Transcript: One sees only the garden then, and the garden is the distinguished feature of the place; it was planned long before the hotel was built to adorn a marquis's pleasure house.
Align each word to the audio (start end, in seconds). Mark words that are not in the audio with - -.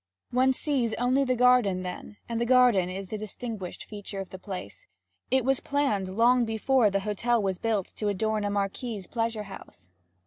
One 0.31 0.51
sees 0.51 0.95
only 0.95 1.23
the 1.23 1.35
garden 1.35 1.83
then, 1.83 2.17
and 2.27 2.41
the 2.41 2.45
garden 2.47 2.89
is 2.89 3.05
the 3.05 3.19
distinguished 3.19 3.83
feature 3.85 4.19
of 4.19 4.31
the 4.31 4.39
place; 4.39 4.87
it 5.29 5.45
was 5.45 5.59
planned 5.59 6.07
long 6.17 6.43
before 6.43 6.89
the 6.89 7.01
hotel 7.01 7.39
was 7.39 7.59
built 7.59 7.93
to 7.97 8.07
adorn 8.07 8.43
a 8.43 8.49
marquis's 8.49 9.05
pleasure 9.05 9.43
house. 9.43 9.91